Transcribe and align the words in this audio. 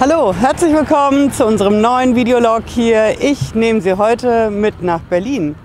Hallo, 0.00 0.32
herzlich 0.32 0.72
willkommen 0.72 1.30
zu 1.30 1.44
unserem 1.44 1.82
neuen 1.82 2.16
Videolog 2.16 2.62
hier. 2.66 3.20
Ich 3.20 3.54
nehme 3.54 3.82
Sie 3.82 3.98
heute 3.98 4.50
mit 4.50 4.80
nach 4.80 5.00
Berlin. 5.00 5.56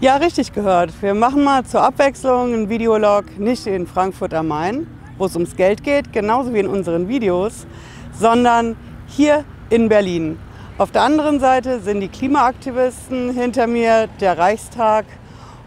Ja, 0.00 0.16
richtig 0.16 0.52
gehört. 0.52 0.92
Wir 1.00 1.14
machen 1.14 1.44
mal 1.44 1.64
zur 1.64 1.82
Abwechslung 1.82 2.52
einen 2.52 2.68
Videolog 2.68 3.38
nicht 3.38 3.66
in 3.66 3.86
Frankfurt 3.86 4.34
am 4.34 4.48
Main, 4.48 4.86
wo 5.16 5.24
es 5.24 5.34
ums 5.34 5.56
Geld 5.56 5.82
geht, 5.82 6.12
genauso 6.12 6.52
wie 6.52 6.58
in 6.58 6.66
unseren 6.66 7.08
Videos, 7.08 7.66
sondern 8.12 8.76
hier 9.06 9.46
in 9.70 9.88
Berlin. 9.88 10.38
Auf 10.76 10.90
der 10.90 11.00
anderen 11.00 11.40
Seite 11.40 11.80
sind 11.80 12.00
die 12.00 12.08
Klimaaktivisten 12.08 13.30
hinter 13.30 13.66
mir, 13.66 14.08
der 14.20 14.36
Reichstag 14.36 15.06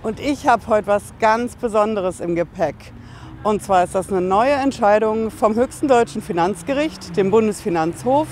und 0.04 0.20
ich 0.20 0.48
habe 0.48 0.62
heute 0.68 0.86
was 0.86 1.02
ganz 1.20 1.56
Besonderes 1.56 2.20
im 2.20 2.36
Gepäck. 2.36 2.94
Und 3.44 3.62
zwar 3.62 3.84
ist 3.84 3.94
das 3.94 4.10
eine 4.10 4.22
neue 4.22 4.54
Entscheidung 4.54 5.30
vom 5.30 5.56
höchsten 5.56 5.90
deutschen 5.90 6.22
Finanzgericht, 6.22 7.18
dem 7.18 7.30
Bundesfinanzhof. 7.30 8.28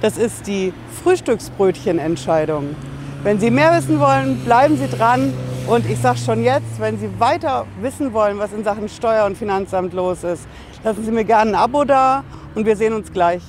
Das 0.00 0.16
ist 0.16 0.46
die 0.46 0.72
Frühstücksbrötchenentscheidung. 1.02 2.76
Wenn 3.24 3.40
Sie 3.40 3.50
mehr 3.50 3.76
wissen 3.76 3.98
wollen, 3.98 4.44
bleiben 4.44 4.76
Sie 4.76 4.88
dran. 4.88 5.34
Und 5.66 5.88
ich 5.88 5.98
sage 5.98 6.18
schon 6.18 6.44
jetzt, 6.44 6.78
wenn 6.78 6.96
Sie 6.96 7.08
weiter 7.18 7.66
wissen 7.80 8.12
wollen, 8.12 8.38
was 8.38 8.52
in 8.52 8.62
Sachen 8.62 8.88
Steuer- 8.88 9.26
und 9.26 9.36
Finanzamt 9.36 9.94
los 9.94 10.22
ist, 10.22 10.46
lassen 10.84 11.04
Sie 11.04 11.10
mir 11.10 11.24
gerne 11.24 11.52
ein 11.52 11.54
Abo 11.56 11.84
da 11.84 12.22
und 12.54 12.64
wir 12.64 12.76
sehen 12.76 12.92
uns 12.92 13.12
gleich. 13.12 13.42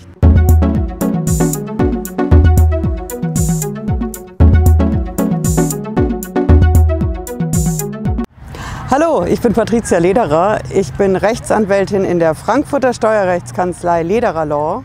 Hallo, 8.96 9.24
ich 9.24 9.42
bin 9.42 9.54
Patricia 9.54 9.98
Lederer. 9.98 10.60
Ich 10.70 10.94
bin 10.94 11.16
Rechtsanwältin 11.16 12.06
in 12.06 12.20
der 12.20 12.36
Frankfurter 12.36 12.94
Steuerrechtskanzlei 12.94 14.04
Lederer 14.04 14.46
Law. 14.46 14.84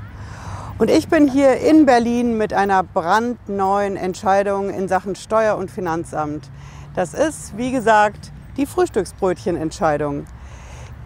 Und 0.79 0.91
ich 0.91 1.09
bin 1.09 1.31
hier 1.31 1.59
in 1.59 1.85
Berlin 1.85 2.39
mit 2.39 2.55
einer 2.55 2.83
brandneuen 2.83 3.99
Entscheidung 3.99 4.71
in 4.71 4.89
Sachen 4.89 5.15
Steuer- 5.15 5.59
und 5.59 5.71
Finanzamt. 5.71 6.49
Das 6.95 7.13
ist, 7.13 7.59
wie 7.59 7.71
gesagt, 7.71 8.33
die 8.57 8.65
Frühstücksbrötchenentscheidung. 8.65 10.25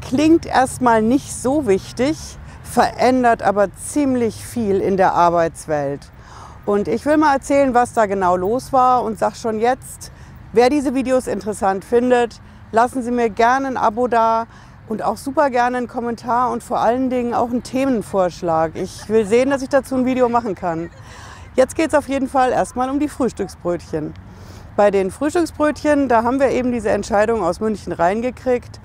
Klingt 0.00 0.46
erstmal 0.46 1.02
nicht 1.02 1.34
so 1.34 1.66
wichtig, 1.66 2.16
verändert 2.62 3.42
aber 3.42 3.74
ziemlich 3.74 4.36
viel 4.46 4.80
in 4.80 4.96
der 4.96 5.14
Arbeitswelt. 5.14 6.12
Und 6.66 6.86
ich 6.86 7.04
will 7.04 7.16
mal 7.16 7.34
erzählen, 7.34 7.74
was 7.74 7.94
da 7.94 8.06
genau 8.06 8.36
los 8.36 8.72
war 8.72 9.02
und 9.02 9.18
sag 9.18 9.34
schon 9.34 9.58
jetzt, 9.58 10.12
wer 10.52 10.70
diese 10.70 10.94
Videos 10.94 11.26
interessant 11.26 11.84
findet, 11.84 12.40
Lassen 12.74 13.02
Sie 13.02 13.10
mir 13.10 13.28
gerne 13.28 13.68
ein 13.68 13.76
Abo 13.76 14.08
da 14.08 14.46
und 14.88 15.02
auch 15.02 15.18
super 15.18 15.50
gerne 15.50 15.76
einen 15.76 15.88
Kommentar 15.88 16.50
und 16.50 16.62
vor 16.62 16.80
allen 16.80 17.10
Dingen 17.10 17.34
auch 17.34 17.50
einen 17.50 17.62
Themenvorschlag. 17.62 18.72
Ich 18.76 19.10
will 19.10 19.26
sehen, 19.26 19.50
dass 19.50 19.60
ich 19.60 19.68
dazu 19.68 19.94
ein 19.94 20.06
Video 20.06 20.30
machen 20.30 20.54
kann. 20.54 20.88
Jetzt 21.54 21.74
geht 21.74 21.88
es 21.88 21.94
auf 21.94 22.08
jeden 22.08 22.28
Fall 22.28 22.50
erstmal 22.50 22.88
um 22.88 22.98
die 22.98 23.08
Frühstücksbrötchen. 23.08 24.14
Bei 24.74 24.90
den 24.90 25.10
Frühstücksbrötchen, 25.10 26.08
da 26.08 26.22
haben 26.22 26.40
wir 26.40 26.48
eben 26.48 26.72
diese 26.72 26.88
Entscheidung 26.88 27.42
aus 27.42 27.60
München 27.60 27.92
reingekriegt. 27.92 28.80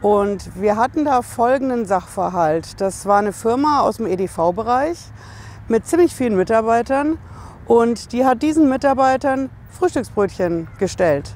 Und 0.00 0.58
wir 0.58 0.76
hatten 0.76 1.04
da 1.04 1.20
folgenden 1.20 1.84
Sachverhalt. 1.84 2.80
Das 2.80 3.04
war 3.04 3.18
eine 3.18 3.34
Firma 3.34 3.80
aus 3.80 3.98
dem 3.98 4.06
EDV-Bereich 4.06 4.98
mit 5.68 5.86
ziemlich 5.86 6.14
vielen 6.14 6.36
Mitarbeitern. 6.36 7.18
Und 7.66 8.12
die 8.12 8.24
hat 8.24 8.40
diesen 8.40 8.70
Mitarbeitern 8.70 9.50
Frühstücksbrötchen 9.78 10.68
gestellt. 10.78 11.34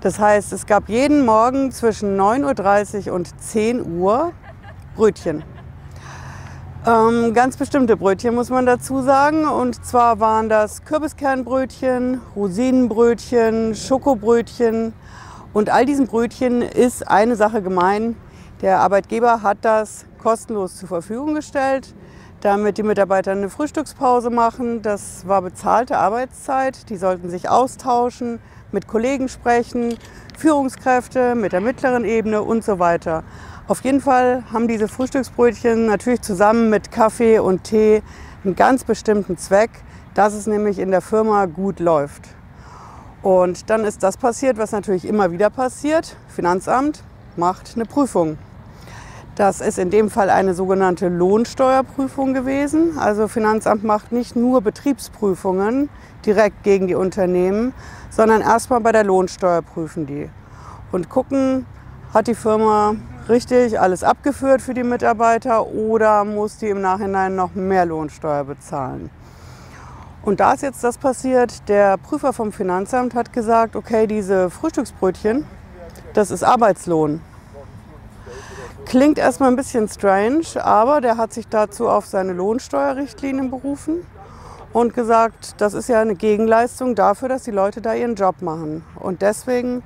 Das 0.00 0.20
heißt, 0.20 0.52
es 0.52 0.66
gab 0.66 0.88
jeden 0.88 1.24
Morgen 1.24 1.72
zwischen 1.72 2.16
9.30 2.16 3.08
Uhr 3.08 3.14
und 3.14 3.40
10 3.40 3.98
Uhr 3.98 4.32
Brötchen. 4.94 5.42
Ähm, 6.86 7.34
ganz 7.34 7.56
bestimmte 7.56 7.96
Brötchen 7.96 8.34
muss 8.36 8.48
man 8.48 8.64
dazu 8.64 9.02
sagen. 9.02 9.48
Und 9.48 9.84
zwar 9.84 10.20
waren 10.20 10.48
das 10.48 10.84
Kürbiskernbrötchen, 10.84 12.20
Rosinenbrötchen, 12.36 13.74
Schokobrötchen. 13.74 14.92
Und 15.52 15.68
all 15.70 15.84
diesen 15.84 16.06
Brötchen 16.06 16.62
ist 16.62 17.08
eine 17.08 17.34
Sache 17.34 17.60
gemein. 17.60 18.14
Der 18.62 18.78
Arbeitgeber 18.78 19.42
hat 19.42 19.58
das 19.62 20.06
kostenlos 20.22 20.76
zur 20.76 20.88
Verfügung 20.88 21.34
gestellt, 21.34 21.94
damit 22.40 22.78
die 22.78 22.82
Mitarbeiter 22.82 23.32
eine 23.32 23.50
Frühstückspause 23.50 24.30
machen. 24.30 24.82
Das 24.82 25.26
war 25.26 25.42
bezahlte 25.42 25.98
Arbeitszeit. 25.98 26.88
Die 26.90 26.96
sollten 26.96 27.30
sich 27.30 27.48
austauschen, 27.48 28.38
mit 28.72 28.86
Kollegen 28.86 29.28
sprechen, 29.28 29.96
Führungskräfte 30.36 31.34
mit 31.34 31.52
der 31.52 31.60
mittleren 31.60 32.04
Ebene 32.04 32.42
und 32.42 32.64
so 32.64 32.78
weiter. 32.78 33.24
Auf 33.66 33.82
jeden 33.82 34.00
Fall 34.00 34.44
haben 34.52 34.68
diese 34.68 34.88
Frühstücksbrötchen 34.88 35.86
natürlich 35.86 36.22
zusammen 36.22 36.70
mit 36.70 36.90
Kaffee 36.90 37.38
und 37.38 37.64
Tee 37.64 38.02
einen 38.44 38.56
ganz 38.56 38.84
bestimmten 38.84 39.36
Zweck, 39.36 39.70
dass 40.14 40.32
es 40.34 40.46
nämlich 40.46 40.78
in 40.78 40.90
der 40.90 41.00
Firma 41.00 41.46
gut 41.46 41.80
läuft. 41.80 42.28
Und 43.22 43.68
dann 43.68 43.84
ist 43.84 44.02
das 44.02 44.16
passiert, 44.16 44.58
was 44.58 44.72
natürlich 44.72 45.06
immer 45.06 45.32
wieder 45.32 45.50
passiert. 45.50 46.16
Finanzamt 46.28 47.02
macht 47.36 47.72
eine 47.74 47.84
Prüfung. 47.84 48.38
Das 49.38 49.60
ist 49.60 49.78
in 49.78 49.90
dem 49.90 50.10
Fall 50.10 50.30
eine 50.30 50.52
sogenannte 50.52 51.06
Lohnsteuerprüfung 51.06 52.34
gewesen. 52.34 52.98
Also 52.98 53.28
Finanzamt 53.28 53.84
macht 53.84 54.10
nicht 54.10 54.34
nur 54.34 54.62
Betriebsprüfungen 54.62 55.90
direkt 56.26 56.64
gegen 56.64 56.88
die 56.88 56.96
Unternehmen, 56.96 57.72
sondern 58.10 58.40
erstmal 58.40 58.80
bei 58.80 58.90
der 58.90 59.04
Lohnsteuer 59.04 59.62
prüfen 59.62 60.06
die 60.06 60.28
und 60.90 61.08
gucken, 61.08 61.66
hat 62.12 62.26
die 62.26 62.34
Firma 62.34 62.96
richtig 63.28 63.78
alles 63.78 64.02
abgeführt 64.02 64.60
für 64.60 64.74
die 64.74 64.82
Mitarbeiter 64.82 65.68
oder 65.68 66.24
muss 66.24 66.56
die 66.56 66.70
im 66.70 66.80
Nachhinein 66.80 67.36
noch 67.36 67.54
mehr 67.54 67.86
Lohnsteuer 67.86 68.42
bezahlen. 68.42 69.08
Und 70.22 70.40
da 70.40 70.54
ist 70.54 70.64
jetzt 70.64 70.82
das 70.82 70.98
passiert, 70.98 71.68
der 71.68 71.96
Prüfer 71.96 72.32
vom 72.32 72.50
Finanzamt 72.50 73.14
hat 73.14 73.32
gesagt, 73.32 73.76
okay, 73.76 74.08
diese 74.08 74.50
Frühstücksbrötchen, 74.50 75.46
das 76.12 76.32
ist 76.32 76.42
Arbeitslohn. 76.42 77.20
Klingt 78.88 79.18
erstmal 79.18 79.50
ein 79.50 79.56
bisschen 79.56 79.86
strange, 79.86 80.64
aber 80.64 81.02
der 81.02 81.18
hat 81.18 81.34
sich 81.34 81.46
dazu 81.46 81.90
auf 81.90 82.06
seine 82.06 82.32
Lohnsteuerrichtlinien 82.32 83.50
berufen 83.50 84.06
und 84.72 84.94
gesagt, 84.94 85.60
das 85.60 85.74
ist 85.74 85.90
ja 85.90 86.00
eine 86.00 86.14
Gegenleistung 86.14 86.94
dafür, 86.94 87.28
dass 87.28 87.42
die 87.42 87.50
Leute 87.50 87.82
da 87.82 87.92
ihren 87.92 88.14
Job 88.14 88.40
machen. 88.40 88.82
Und 88.98 89.20
deswegen 89.20 89.82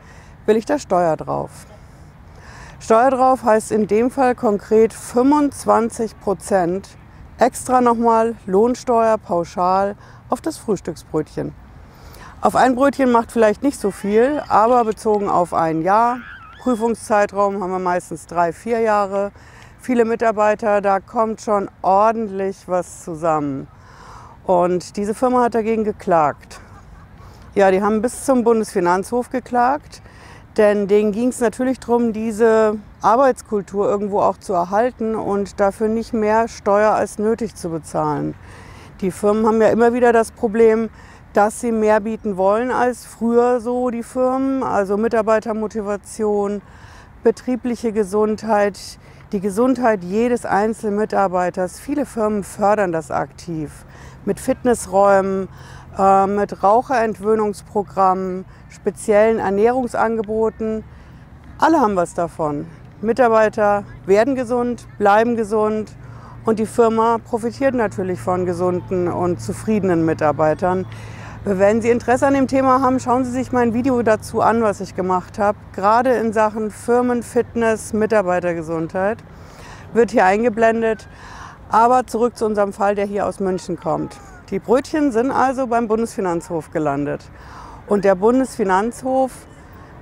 will 0.47 0.57
ich 0.57 0.67
da 0.67 0.79
Steuer 0.79 1.17
drauf. 1.17 1.51
Steuer 2.79 3.11
drauf 3.11 3.43
heißt 3.43 3.73
in 3.73 3.89
dem 3.89 4.09
Fall 4.09 4.37
konkret 4.37 4.93
25 4.95 6.21
Prozent 6.21 6.89
extra 7.39 7.81
nochmal 7.81 8.37
Lohnsteuer 8.47 9.19
pauschal 9.19 9.97
auf 10.29 10.41
das 10.41 10.59
Frühstücksbrötchen. 10.59 11.53
Auf 12.41 12.55
ein 12.55 12.77
Brötchen 12.77 13.11
macht 13.11 13.33
vielleicht 13.33 13.65
nicht 13.65 13.81
so 13.81 13.91
viel, 13.91 14.45
aber 14.49 14.84
bezogen 14.84 15.29
auf 15.29 15.55
ein 15.55 15.83
Jahr, 15.83 16.19
Prüfungszeitraum 16.62 17.61
haben 17.61 17.73
wir 17.73 17.81
meistens 17.81 18.28
drei, 18.28 18.53
vier 18.53 18.78
Jahre, 18.78 19.33
viele 19.81 20.05
Mitarbeiter, 20.05 20.81
da 20.81 21.00
kommt 21.00 21.41
schon 21.41 21.69
ordentlich 21.83 22.69
was 22.69 23.03
zusammen. 23.03 23.67
Und 24.45 24.97
diese 24.97 25.12
Firma 25.12 25.43
hat 25.43 25.56
dagegen 25.56 25.83
geklagt. 25.83 26.61
Ja, 27.56 27.72
die 27.72 27.83
haben 27.83 28.01
bis 28.01 28.25
zum 28.25 28.45
Bundesfinanzhof 28.45 29.31
geklagt, 29.31 30.03
denn 30.56 30.87
denen 30.87 31.11
ging 31.11 31.31
es 31.31 31.41
natürlich 31.41 31.81
darum, 31.81 32.12
diese 32.12 32.78
Arbeitskultur 33.01 33.91
irgendwo 33.91 34.21
auch 34.21 34.39
zu 34.39 34.53
erhalten 34.53 35.17
und 35.17 35.59
dafür 35.59 35.89
nicht 35.89 36.12
mehr 36.12 36.47
Steuer 36.47 36.93
als 36.93 37.19
nötig 37.19 37.56
zu 37.56 37.71
bezahlen. 37.71 38.37
Die 39.01 39.11
Firmen 39.11 39.49
haben 39.49 39.61
ja 39.61 39.71
immer 39.71 39.95
wieder 39.95 40.12
das 40.12 40.31
Problem, 40.31 40.91
dass 41.32 41.60
sie 41.60 41.72
mehr 41.72 42.00
bieten 42.00 42.37
wollen 42.37 42.70
als 42.70 43.06
früher 43.06 43.60
so 43.60 43.91
die 43.91 44.03
Firmen, 44.03 44.62
also 44.62 44.97
Mitarbeitermotivation, 44.97 46.60
betriebliche 47.22 47.93
Gesundheit, 47.93 48.78
die 49.32 49.41
Gesundheit 49.41 50.04
jedes 50.04 50.44
einzelnen 50.44 50.97
Mitarbeiters. 50.97 51.81
Viele 51.81 52.04
Firmen 52.04 52.44
fördern 52.44 52.92
das 52.92 53.10
aktiv 53.10 53.86
mit 54.24 54.41
Fitnessräumen, 54.41 55.48
äh, 55.98 56.27
mit 56.27 56.62
Raucherentwöhnungsprogrammen, 56.62 58.45
speziellen 58.68 59.39
Ernährungsangeboten. 59.39 60.84
Alle 61.59 61.80
haben 61.80 61.97
was 61.97 62.15
davon. 62.15 62.66
Mitarbeiter 63.01 63.84
werden 64.07 64.34
gesund, 64.34 64.86
bleiben 64.98 65.36
gesund 65.36 65.97
und 66.45 66.59
die 66.59 66.66
Firma 66.66 67.18
profitiert 67.18 67.74
natürlich 67.74 68.21
von 68.21 68.47
gesunden 68.47 69.09
und 69.09 69.41
zufriedenen 69.41 70.04
Mitarbeitern. 70.04 70.86
Wenn 71.44 71.83
Sie 71.83 71.91
Interesse 71.91 72.24
an 72.24 72.34
dem 72.34 72.47
Thema 72.47 72.80
haben, 72.83 73.00
schauen 73.00 73.24
Sie 73.24 73.33
sich 73.33 73.50
mein 73.50 73.74
Video 73.74 74.00
dazu 74.03 74.41
an, 74.42 74.62
was 74.62 74.80
ich 74.80 74.94
gemacht 74.94 75.41
habe. 75.41 75.59
Gerade 75.74 76.12
in 76.12 76.33
Sachen 76.33 76.71
Firmenfitness, 76.71 77.92
Mitarbeitergesundheit 77.92 79.18
wird 79.92 80.12
hier 80.12 80.24
eingeblendet. 80.24 81.09
Aber 81.68 82.06
zurück 82.06 82.36
zu 82.36 82.47
unserem 82.47 82.72
Fall, 82.72 82.94
der 82.94 83.06
hier 83.06 83.27
aus 83.27 83.41
München 83.41 83.77
kommt. 83.77 84.21
Die 84.50 84.60
Brötchen 84.60 85.10
sind 85.10 85.33
also 85.33 85.66
beim 85.66 85.89
Bundesfinanzhof 85.89 86.71
gelandet. 86.71 87.28
Und 87.88 88.04
der 88.04 88.15
Bundesfinanzhof, 88.15 89.33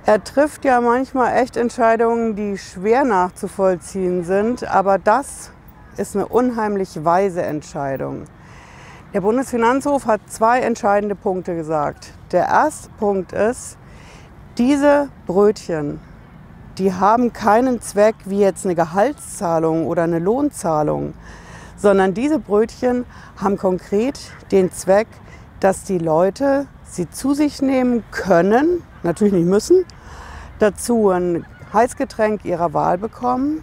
er 0.05 0.23
trifft 0.23 0.63
ja 0.63 0.79
manchmal 0.79 1.41
echt 1.41 1.57
Entscheidungen, 1.57 2.35
die 2.35 2.59
schwer 2.59 3.03
nachzuvollziehen 3.03 4.23
sind. 4.25 4.63
Aber 4.71 4.99
das 4.99 5.49
ist 5.97 6.15
eine 6.15 6.27
unheimlich 6.27 7.03
weise 7.03 7.41
Entscheidung. 7.41 8.25
Der 9.13 9.19
Bundesfinanzhof 9.19 10.05
hat 10.05 10.21
zwei 10.27 10.61
entscheidende 10.61 11.15
Punkte 11.15 11.53
gesagt. 11.53 12.13
Der 12.31 12.45
erste 12.45 12.89
Punkt 12.91 13.33
ist, 13.33 13.77
diese 14.57 15.09
Brötchen, 15.27 15.99
die 16.77 16.93
haben 16.93 17.33
keinen 17.33 17.81
Zweck 17.81 18.15
wie 18.23 18.39
jetzt 18.39 18.63
eine 18.63 18.73
Gehaltszahlung 18.73 19.85
oder 19.85 20.03
eine 20.03 20.19
Lohnzahlung, 20.19 21.13
sondern 21.75 22.13
diese 22.13 22.39
Brötchen 22.39 23.03
haben 23.35 23.57
konkret 23.57 24.17
den 24.53 24.71
Zweck, 24.71 25.07
dass 25.59 25.83
die 25.83 25.97
Leute 25.97 26.67
sie 26.85 27.09
zu 27.09 27.33
sich 27.33 27.61
nehmen 27.61 28.05
können, 28.11 28.81
natürlich 29.03 29.33
nicht 29.33 29.47
müssen, 29.47 29.83
dazu 30.59 31.09
ein 31.09 31.45
Heißgetränk 31.73 32.45
ihrer 32.45 32.73
Wahl 32.73 32.97
bekommen 32.97 33.61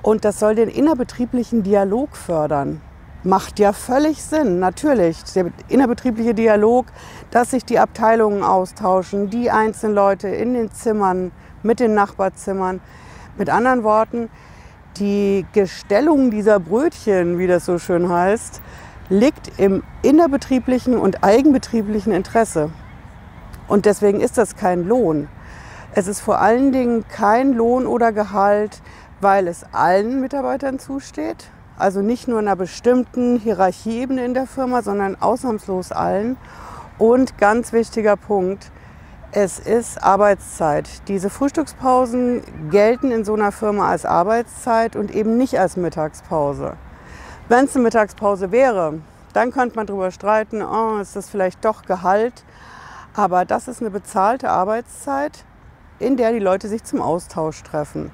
und 0.00 0.24
das 0.24 0.38
soll 0.38 0.54
den 0.54 0.70
innerbetrieblichen 0.70 1.62
Dialog 1.62 2.16
fördern. 2.16 2.80
Macht 3.24 3.58
ja 3.58 3.72
völlig 3.72 4.22
Sinn, 4.22 4.60
natürlich. 4.60 5.24
Der 5.34 5.46
innerbetriebliche 5.68 6.34
Dialog, 6.34 6.86
dass 7.32 7.50
sich 7.50 7.64
die 7.64 7.80
Abteilungen 7.80 8.44
austauschen, 8.44 9.28
die 9.28 9.50
einzelnen 9.50 9.96
Leute 9.96 10.28
in 10.28 10.54
den 10.54 10.70
Zimmern, 10.70 11.32
mit 11.64 11.80
den 11.80 11.94
Nachbarzimmern. 11.94 12.80
Mit 13.36 13.50
anderen 13.50 13.82
Worten, 13.82 14.30
die 14.98 15.44
Gestellung 15.52 16.30
dieser 16.30 16.60
Brötchen, 16.60 17.38
wie 17.38 17.48
das 17.48 17.64
so 17.64 17.78
schön 17.78 18.08
heißt, 18.08 18.60
liegt 19.08 19.58
im 19.58 19.82
innerbetrieblichen 20.02 20.96
und 20.96 21.24
eigenbetrieblichen 21.24 22.12
Interesse. 22.12 22.70
Und 23.66 23.84
deswegen 23.84 24.20
ist 24.20 24.38
das 24.38 24.54
kein 24.54 24.86
Lohn. 24.86 25.28
Es 25.92 26.06
ist 26.06 26.20
vor 26.20 26.40
allen 26.40 26.70
Dingen 26.70 27.04
kein 27.08 27.52
Lohn 27.52 27.86
oder 27.86 28.12
Gehalt, 28.12 28.80
weil 29.20 29.48
es 29.48 29.64
allen 29.72 30.20
Mitarbeitern 30.20 30.78
zusteht. 30.78 31.50
Also 31.78 32.02
nicht 32.02 32.26
nur 32.26 32.40
einer 32.40 32.56
bestimmten 32.56 33.38
Hierarchieebene 33.38 34.24
in 34.24 34.34
der 34.34 34.46
Firma, 34.48 34.82
sondern 34.82 35.14
ausnahmslos 35.14 35.92
allen. 35.92 36.36
Und 36.98 37.38
ganz 37.38 37.72
wichtiger 37.72 38.16
Punkt, 38.16 38.72
es 39.30 39.60
ist 39.60 40.02
Arbeitszeit. 40.02 40.88
Diese 41.06 41.30
Frühstückspausen 41.30 42.42
gelten 42.70 43.12
in 43.12 43.24
so 43.24 43.34
einer 43.34 43.52
Firma 43.52 43.88
als 43.88 44.04
Arbeitszeit 44.04 44.96
und 44.96 45.14
eben 45.14 45.36
nicht 45.36 45.60
als 45.60 45.76
Mittagspause. 45.76 46.76
Wenn 47.48 47.66
es 47.66 47.76
eine 47.76 47.84
Mittagspause 47.84 48.50
wäre, 48.50 49.00
dann 49.32 49.52
könnte 49.52 49.76
man 49.76 49.86
darüber 49.86 50.10
streiten, 50.10 50.62
oh, 50.62 50.98
ist 50.98 51.14
das 51.14 51.30
vielleicht 51.30 51.64
doch 51.64 51.82
Gehalt. 51.82 52.44
Aber 53.14 53.44
das 53.44 53.68
ist 53.68 53.80
eine 53.80 53.90
bezahlte 53.90 54.50
Arbeitszeit, 54.50 55.44
in 56.00 56.16
der 56.16 56.32
die 56.32 56.40
Leute 56.40 56.66
sich 56.66 56.82
zum 56.82 57.00
Austausch 57.00 57.62
treffen. 57.62 58.10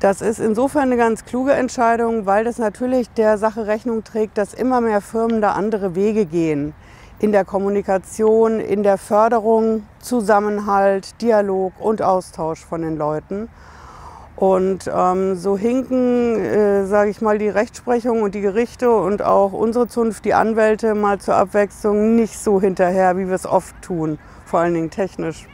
Das 0.00 0.22
ist 0.22 0.40
insofern 0.40 0.84
eine 0.84 0.96
ganz 0.96 1.26
kluge 1.26 1.52
Entscheidung, 1.52 2.24
weil 2.24 2.42
das 2.42 2.56
natürlich 2.56 3.10
der 3.10 3.36
Sache 3.36 3.66
Rechnung 3.66 4.02
trägt, 4.02 4.38
dass 4.38 4.54
immer 4.54 4.80
mehr 4.80 5.02
Firmen 5.02 5.42
da 5.42 5.52
andere 5.52 5.94
Wege 5.94 6.24
gehen 6.24 6.72
in 7.18 7.32
der 7.32 7.44
Kommunikation, 7.44 8.60
in 8.60 8.82
der 8.82 8.96
Förderung, 8.96 9.82
Zusammenhalt, 9.98 11.20
Dialog 11.20 11.74
und 11.78 12.00
Austausch 12.00 12.64
von 12.64 12.80
den 12.80 12.96
Leuten. 12.96 13.50
Und 14.36 14.90
ähm, 14.90 15.36
so 15.36 15.58
hinken, 15.58 16.40
äh, 16.42 16.86
sage 16.86 17.10
ich 17.10 17.20
mal, 17.20 17.36
die 17.36 17.50
Rechtsprechung 17.50 18.22
und 18.22 18.34
die 18.34 18.40
Gerichte 18.40 18.90
und 18.90 19.20
auch 19.20 19.52
unsere 19.52 19.86
Zunft, 19.86 20.24
die 20.24 20.32
Anwälte, 20.32 20.94
mal 20.94 21.18
zur 21.18 21.34
Abwechslung 21.34 22.16
nicht 22.16 22.38
so 22.38 22.58
hinterher, 22.58 23.18
wie 23.18 23.26
wir 23.26 23.34
es 23.34 23.44
oft 23.44 23.74
tun, 23.82 24.18
vor 24.46 24.60
allen 24.60 24.72
Dingen 24.72 24.88
technisch. 24.88 25.46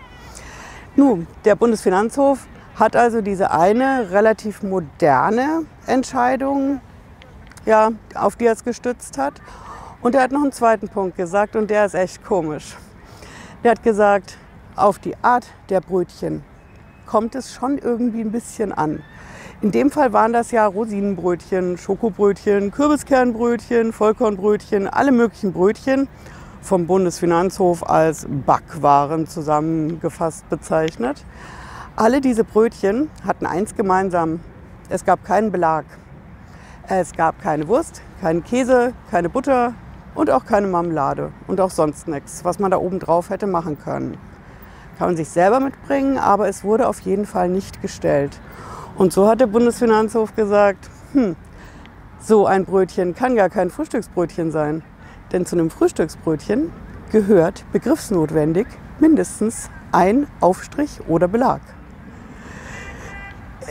Nun, 0.94 1.26
der 1.44 1.56
Bundesfinanzhof 1.56 2.46
hat 2.76 2.94
also 2.94 3.23
diese 3.23 3.50
eine 3.50 4.11
relativ 4.11 4.62
moderne 4.62 5.64
Entscheidung, 5.87 6.81
ja, 7.64 7.90
auf 8.14 8.37
die 8.37 8.46
er 8.46 8.52
es 8.52 8.64
gestützt 8.64 9.19
hat. 9.19 9.34
Und 10.02 10.14
er 10.14 10.23
hat 10.23 10.31
noch 10.31 10.43
einen 10.43 10.52
zweiten 10.52 10.88
Punkt 10.88 11.17
gesagt 11.17 11.56
und 11.56 11.70
der 11.70 11.87
ist 11.87 11.94
echt 11.94 12.25
komisch. 12.25 12.76
Der 13.64 13.73
hat 13.73 13.82
gesagt, 13.82 14.37
auf 14.76 14.99
die 14.99 15.17
Art 15.23 15.46
der 15.70 15.81
Brötchen 15.81 16.44
kommt 17.06 17.34
es 17.34 17.55
schon 17.55 17.78
irgendwie 17.78 18.20
ein 18.20 18.31
bisschen 18.31 18.73
an. 18.73 19.02
In 19.62 19.70
dem 19.73 19.90
Fall 19.90 20.12
waren 20.12 20.34
das 20.34 20.50
ja 20.50 20.67
Rosinenbrötchen, 20.67 21.78
Schokobrötchen, 21.78 22.73
Kürbiskernbrötchen, 22.73 23.94
Vollkornbrötchen, 23.94 24.87
alle 24.87 25.12
möglichen 25.12 25.55
Brötchen 25.55 26.08
vom 26.61 26.87
Bundesfinanzhof 26.87 27.88
als 27.88 28.26
Backwaren 28.28 29.26
zusammengefasst 29.26 30.46
bezeichnet. 30.50 31.25
Alle 31.98 32.20
diese 32.20 32.44
Brötchen 32.44 33.08
hatten 33.26 33.46
eins 33.46 33.75
gemeinsam. 33.75 34.40
Es 34.90 35.06
gab 35.06 35.25
keinen 35.25 35.50
Belag. 35.50 35.87
Es 36.88 37.12
gab 37.12 37.40
keine 37.40 37.69
Wurst, 37.69 38.02
keinen 38.20 38.44
Käse, 38.44 38.93
keine 39.10 39.31
Butter 39.31 39.72
und 40.14 40.28
auch 40.31 40.44
keine 40.44 40.66
Marmelade 40.66 41.32
und 41.46 41.58
auch 41.58 41.70
sonst 41.70 42.06
nichts, 42.06 42.44
was 42.44 42.58
man 42.58 42.70
da 42.70 42.76
oben 42.76 42.98
drauf 42.98 43.31
hätte 43.31 43.46
machen 43.46 43.78
können. 43.78 44.19
Kann 44.98 45.08
man 45.08 45.16
sich 45.16 45.31
selber 45.31 45.58
mitbringen, 45.58 46.19
aber 46.19 46.48
es 46.48 46.64
wurde 46.64 46.87
auf 46.87 47.00
jeden 47.00 47.25
Fall 47.25 47.48
nicht 47.48 47.81
gestellt. 47.81 48.42
Und 48.99 49.14
so 49.14 49.26
hat 49.26 49.40
der 49.40 49.46
Bundesfinanzhof 49.46 50.37
gesagt, 50.37 50.90
hm, 51.14 51.34
so 52.20 52.44
ein 52.44 52.66
Brötchen 52.66 53.14
kann 53.14 53.37
gar 53.37 53.49
kein 53.49 53.70
Frühstücksbrötchen 53.70 54.50
sein. 54.50 54.82
Denn 55.32 55.46
zu 55.46 55.56
einem 55.56 55.70
Frühstücksbrötchen 55.70 56.70
gehört 57.10 57.64
begriffsnotwendig 57.72 58.66
mindestens 59.00 59.70
ein 59.92 60.26
Aufstrich 60.40 61.00
oder 61.08 61.26
Belag. 61.26 61.62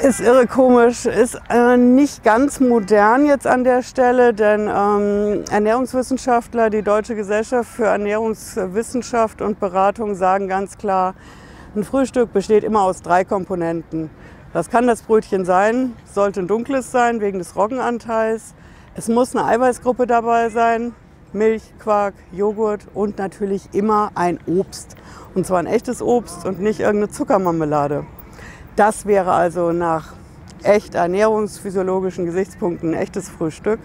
Ist 0.02 0.20
irre 0.20 0.46
komisch, 0.46 1.06
ist 1.06 1.40
äh, 1.50 1.78
nicht 1.78 2.22
ganz 2.24 2.60
modern 2.60 3.26
jetzt 3.26 3.48
an 3.48 3.64
der 3.64 3.82
Stelle, 3.82 4.34
denn 4.34 4.68
ähm, 4.68 5.46
Ernährungswissenschaftler, 5.50 6.70
die 6.70 6.82
Deutsche 6.82 7.16
Gesellschaft 7.16 7.70
für 7.70 7.86
Ernährungswissenschaft 7.86 9.42
und 9.42 9.60
Beratung 9.62 10.16
sagen 10.16 10.50
ganz 10.50 10.78
klar, 10.78 11.16
ein 11.76 11.86
Frühstück 11.86 12.34
besteht 12.34 12.66
immer 12.66 12.82
aus 12.82 13.04
drei 13.04 13.24
Komponenten. 13.24 14.10
Das 14.52 14.70
kann 14.70 14.86
das 14.86 15.02
Brötchen 15.02 15.46
sein, 15.46 15.94
sollte 16.14 16.42
ein 16.42 16.48
dunkles 16.48 16.92
sein 16.92 17.22
wegen 17.22 17.40
des 17.40 17.56
Roggenanteils. 17.56 18.54
Es 18.96 19.08
muss 19.08 19.34
eine 19.34 19.46
Eiweißgruppe 19.46 20.08
dabei 20.08 20.50
sein, 20.50 20.94
Milch, 21.32 21.64
Quark, 21.80 22.16
Joghurt 22.34 22.82
und 22.94 23.18
natürlich 23.18 23.70
immer 23.74 24.12
ein 24.16 24.40
Obst. 24.46 24.98
Und 25.36 25.48
zwar 25.48 25.60
ein 25.60 25.68
echtes 25.68 26.02
Obst 26.02 26.46
und 26.46 26.60
nicht 26.60 26.82
irgendeine 26.82 27.12
Zuckermarmelade. 27.12 28.06
Das 28.76 29.06
wäre 29.06 29.32
also 29.32 29.72
nach 29.72 30.14
echt 30.64 30.96
ernährungsphysiologischen 30.96 32.26
Gesichtspunkten 32.26 32.94
ein 32.94 33.00
echtes 33.00 33.30
Frühstück. 33.30 33.80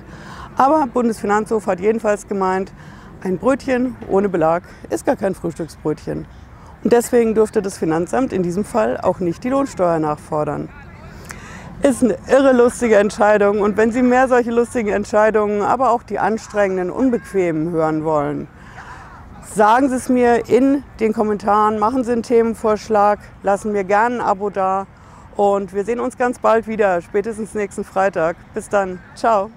Aber 0.57 0.87
Bundesfinanzhof 0.93 1.69
hat 1.69 1.79
jedenfalls 1.79 2.27
gemeint, 2.27 2.73
ein 3.23 3.39
Brötchen 3.39 3.97
ohne 4.09 4.29
Belag 4.29 4.65
ist 4.89 5.07
gar 5.07 5.15
kein 5.15 5.35
Frühstücksbrötchen. 5.37 6.27
Und 6.83 6.93
deswegen 6.93 7.35
durfte 7.35 7.63
das 7.63 7.79
Finanzamt 7.79 8.33
in 8.33 8.43
diesem 8.43 8.65
Fall 8.65 8.99
auch 8.99 9.21
nicht 9.21 9.45
die 9.45 9.51
Lohnsteuer 9.51 9.99
nachfordern. 10.01 10.69
Ist 11.83 12.03
eine 12.03 12.17
irre 12.27 12.53
lustige 12.53 12.97
Entscheidung. 12.97 13.61
Und 13.61 13.77
wenn 13.77 13.93
Sie 13.93 14.03
mehr 14.03 14.27
solche 14.27 14.51
lustigen 14.51 14.89
Entscheidungen, 14.89 15.63
aber 15.63 15.91
auch 15.91 16.03
die 16.03 16.19
anstrengenden, 16.19 16.91
unbequemen 16.91 17.71
hören 17.71 18.05
wollen, 18.05 18.49
Sagen 19.55 19.89
Sie 19.89 19.97
es 19.97 20.09
mir 20.09 20.49
in 20.49 20.85
den 21.01 21.13
Kommentaren, 21.13 21.81
machen 21.81 22.05
Sie 22.05 22.13
einen 22.13 22.23
Themenvorschlag, 22.23 23.19
lassen 23.43 23.73
mir 23.73 23.83
gerne 23.83 24.17
ein 24.17 24.21
Abo 24.21 24.49
da 24.49 24.87
und 25.35 25.75
wir 25.75 25.85
sehen 25.85 25.99
uns 25.99 26.17
ganz 26.17 26.39
bald 26.39 26.69
wieder, 26.69 27.03
spätestens 27.03 27.53
nächsten 27.55 27.83
Freitag. 27.83 28.37
Bis 28.55 28.69
dann, 28.69 29.01
ciao. 29.17 29.51